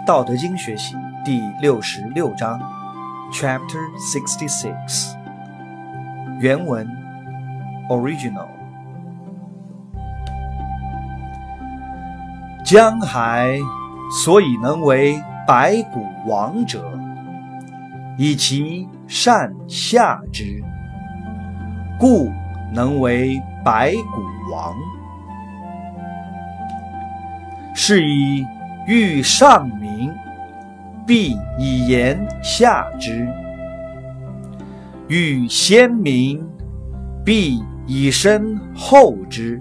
[0.06, 2.58] 《道德经》学习第六十六章
[3.32, 5.14] ，Chapter Sixty Six。
[6.40, 6.88] 原文
[7.90, 8.48] Original。
[12.64, 13.58] 江海
[14.24, 16.82] 所以能为百谷王者，
[18.16, 20.64] 以其善下之，
[21.98, 22.32] 故
[22.72, 24.74] 能为百谷王。
[27.74, 28.46] 是以。
[28.86, 30.10] 欲上民，
[31.06, 33.26] 必以言下之；
[35.08, 36.42] 欲先民，
[37.24, 39.60] 必以身后之。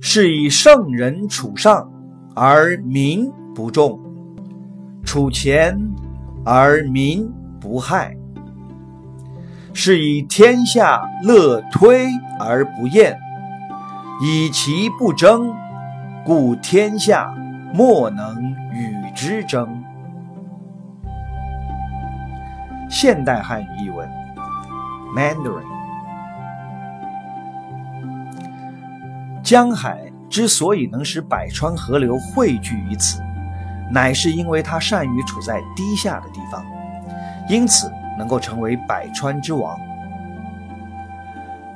[0.00, 1.90] 是以圣人处上
[2.34, 3.98] 而民不重，
[5.04, 5.78] 处前
[6.44, 7.30] 而民
[7.60, 8.16] 不害。
[9.72, 12.06] 是以天下乐推
[12.40, 13.18] 而不厌，
[14.22, 15.52] 以其不争。
[16.26, 17.32] 故天下
[17.72, 19.80] 莫能与之争。
[22.90, 24.10] 现代汉语译文
[25.14, 25.62] ：Mandarin。
[29.40, 33.22] 江海之所以能使百川河流汇聚于此，
[33.92, 36.66] 乃是因为它善于处在低下的地方，
[37.48, 39.78] 因此能够成为百川之王。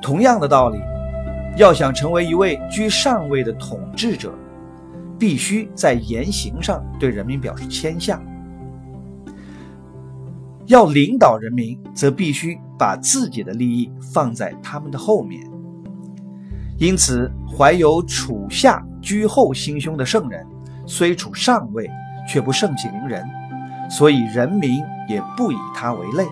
[0.03, 0.90] 同样的道理。
[1.57, 4.33] 要想成为一位居上位的统治者，
[5.19, 8.19] 必须在言行上对人民表示谦下；
[10.67, 15.43] 要领导人民，则必须把自己的利益放在他们的后面。
[16.79, 20.47] 因此，怀有处下居后心胸的圣人，
[20.87, 21.91] 虽处上位，
[22.27, 23.23] 却不盛气凌人，
[23.91, 26.25] 所以人民也不以他为累。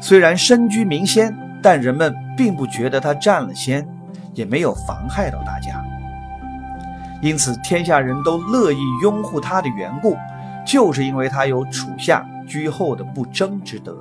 [0.00, 1.43] 虽然身居民先。
[1.64, 3.88] 但人们并不觉得他占了先，
[4.34, 5.82] 也没有妨害到大家，
[7.22, 10.14] 因此天下人都乐意拥护他的缘故，
[10.66, 13.96] 就是因为他有处下居后的不争之德。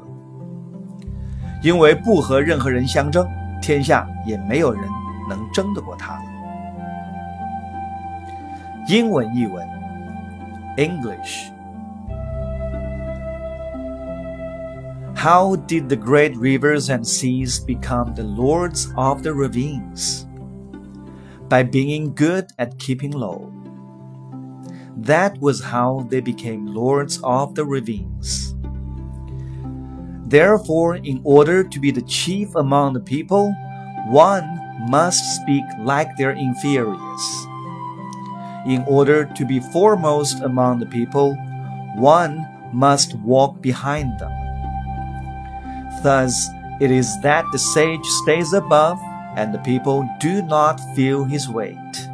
[1.62, 3.26] 因为不和任何人相争，
[3.62, 4.84] 天下也没有人
[5.30, 6.22] 能争得过他。
[8.90, 9.66] 英文译文
[10.76, 11.48] ，English。
[15.24, 20.28] How did the great rivers and seas become the lords of the ravines?
[21.48, 23.50] By being good at keeping low.
[24.98, 28.54] That was how they became lords of the ravines.
[30.28, 33.56] Therefore, in order to be the chief among the people,
[34.10, 34.44] one
[34.90, 37.48] must speak like their inferiors.
[38.68, 41.34] In order to be foremost among the people,
[41.96, 44.43] one must walk behind them.
[46.04, 46.50] Thus,
[46.82, 49.00] it is that the sage stays above,
[49.38, 52.10] and the people do not feel his weight,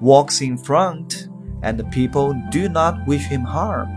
[0.00, 1.28] walks in front,
[1.62, 3.88] and the people do not wish him harm.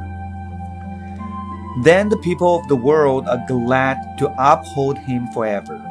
[1.83, 5.81] Then the people of the world are glad to uphold him forever.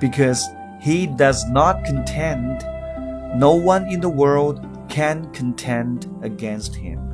[0.00, 2.64] Because he does not contend,
[3.38, 7.11] no one in the world can contend against him.